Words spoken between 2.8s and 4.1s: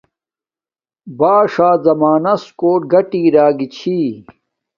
گٹی اراگی چھی